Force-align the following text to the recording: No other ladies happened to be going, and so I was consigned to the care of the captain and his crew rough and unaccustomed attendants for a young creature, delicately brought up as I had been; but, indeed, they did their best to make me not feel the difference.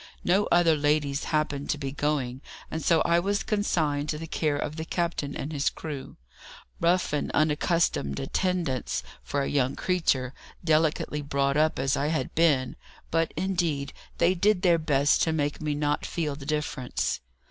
No 0.23 0.47
other 0.51 0.75
ladies 0.75 1.25
happened 1.25 1.69
to 1.69 1.77
be 1.77 1.91
going, 1.91 2.41
and 2.71 2.83
so 2.83 3.01
I 3.01 3.19
was 3.19 3.43
consigned 3.43 4.09
to 4.09 4.17
the 4.17 4.25
care 4.25 4.57
of 4.57 4.75
the 4.77 4.83
captain 4.83 5.35
and 5.37 5.53
his 5.53 5.69
crew 5.69 6.17
rough 6.79 7.13
and 7.13 7.29
unaccustomed 7.33 8.19
attendants 8.19 9.03
for 9.21 9.43
a 9.43 9.47
young 9.47 9.75
creature, 9.75 10.33
delicately 10.63 11.21
brought 11.21 11.55
up 11.55 11.77
as 11.77 11.95
I 11.95 12.07
had 12.07 12.33
been; 12.33 12.77
but, 13.11 13.31
indeed, 13.37 13.93
they 14.17 14.33
did 14.33 14.63
their 14.63 14.79
best 14.79 15.21
to 15.21 15.31
make 15.31 15.61
me 15.61 15.75
not 15.75 16.03
feel 16.03 16.35
the 16.35 16.47
difference. 16.47 17.19